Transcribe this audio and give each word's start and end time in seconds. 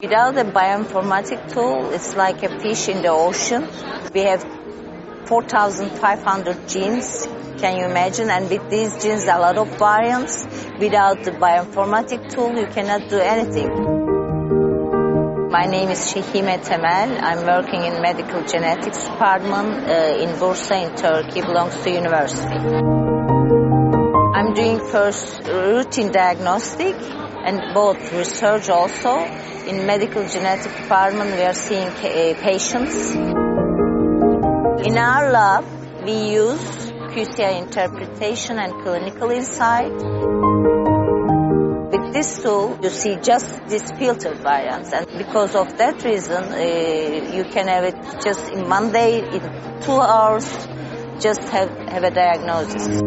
Without 0.00 0.38
a 0.38 0.44
bioinformatic 0.44 1.52
tool, 1.52 1.90
it's 1.90 2.14
like 2.14 2.44
a 2.44 2.60
fish 2.60 2.88
in 2.88 3.02
the 3.02 3.08
ocean. 3.08 3.66
We 4.14 4.20
have 4.20 4.46
4,500 5.26 6.68
genes. 6.68 7.26
Can 7.58 7.80
you 7.80 7.86
imagine? 7.86 8.30
And 8.30 8.48
with 8.48 8.70
these 8.70 8.96
genes, 9.02 9.24
a 9.24 9.36
lot 9.40 9.58
of 9.58 9.76
variants. 9.76 10.44
Without 10.78 11.24
the 11.24 11.32
bioinformatic 11.32 12.32
tool, 12.32 12.56
you 12.56 12.68
cannot 12.68 13.10
do 13.10 13.18
anything. 13.18 13.70
My 15.50 15.66
name 15.66 15.88
is 15.88 15.98
Sehime 15.98 16.64
Temel. 16.64 17.20
I'm 17.20 17.44
working 17.44 17.82
in 17.82 18.00
medical 18.00 18.44
genetics 18.44 19.02
department 19.02 19.84
uh, 19.84 20.22
in 20.22 20.28
Bursa 20.38 20.80
in 20.80 20.94
Turkey, 20.94 21.40
belongs 21.40 21.74
to 21.82 21.90
university. 21.90 22.98
I'm 24.48 24.54
doing 24.54 24.80
first 24.80 25.46
routine 25.46 26.10
diagnostic 26.10 26.94
and 26.96 27.74
both 27.74 27.98
research 28.14 28.70
also. 28.70 29.18
In 29.66 29.84
medical 29.84 30.26
genetic 30.26 30.74
department, 30.74 31.32
we 31.36 31.42
are 31.42 31.52
seeing 31.52 31.88
uh, 31.88 32.34
patients. 32.40 33.14
In 33.14 34.96
our 34.96 35.30
lab, 35.30 35.66
we 36.02 36.30
use 36.30 36.64
QCI 37.12 37.60
interpretation 37.60 38.58
and 38.58 38.72
clinical 38.82 39.30
insight. 39.30 39.92
With 41.92 42.14
this 42.14 42.40
tool, 42.42 42.78
you 42.82 42.88
see 42.88 43.16
just 43.16 43.68
these 43.68 43.92
filtered 43.98 44.38
variants, 44.38 44.94
and 44.94 45.06
because 45.18 45.54
of 45.54 45.76
that 45.76 46.02
reason, 46.04 46.42
uh, 46.42 47.34
you 47.36 47.44
can 47.44 47.68
have 47.68 47.84
it 47.84 47.96
just 48.24 48.48
in 48.48 48.66
one 48.66 48.92
day, 48.92 49.20
in 49.20 49.42
two 49.82 50.00
hours, 50.00 50.48
just 51.20 51.42
have, 51.50 51.68
have 51.90 52.04
a 52.04 52.10
diagnosis. 52.10 53.02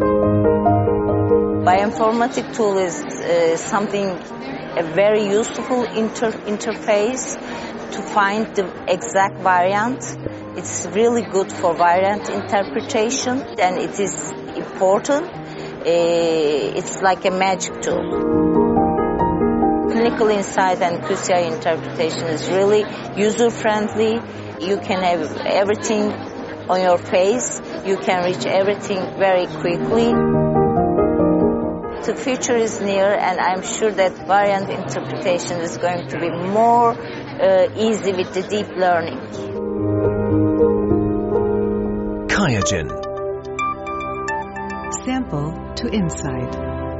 Bioinformatic 1.62 2.56
tool 2.56 2.76
is 2.78 3.04
uh, 3.04 3.56
something, 3.56 4.08
a 4.08 4.82
very 4.82 5.28
useful 5.28 5.84
inter 5.84 6.32
interface 6.32 7.36
to 7.92 8.02
find 8.02 8.52
the 8.56 8.66
exact 8.88 9.38
variant. 9.38 10.02
It's 10.56 10.86
really 10.86 11.22
good 11.22 11.52
for 11.52 11.72
variant 11.72 12.28
interpretation 12.30 13.42
and 13.60 13.78
it 13.78 14.00
is 14.00 14.32
important. 14.56 15.28
Uh, 15.30 16.78
it's 16.78 17.00
like 17.00 17.24
a 17.26 17.30
magic 17.30 17.80
tool. 17.80 18.10
Clinical 19.92 20.30
insight 20.30 20.82
and 20.82 21.00
QCI 21.04 21.52
interpretation 21.54 22.24
is 22.26 22.48
really 22.50 22.84
user-friendly. 23.16 24.14
You 24.66 24.78
can 24.78 25.00
have 25.00 25.36
everything 25.46 26.10
on 26.68 26.80
your 26.80 26.98
face. 26.98 27.62
You 27.86 27.98
can 27.98 28.24
reach 28.24 28.46
everything 28.46 28.98
very 29.16 29.46
quickly. 29.46 30.41
The 32.04 32.16
future 32.16 32.56
is 32.56 32.80
near 32.80 33.14
and 33.14 33.38
I'm 33.38 33.62
sure 33.62 33.92
that 33.92 34.26
variant 34.26 34.68
interpretation 34.68 35.60
is 35.60 35.78
going 35.78 36.08
to 36.08 36.18
be 36.18 36.30
more 36.30 36.90
uh, 36.90 37.68
easy 37.76 38.12
with 38.12 38.34
the 38.34 38.42
deep 38.42 38.66
learning. 38.76 39.20
QIAGEN. 42.26 42.88
Sample 45.04 45.74
to 45.76 45.88
insight. 45.90 46.91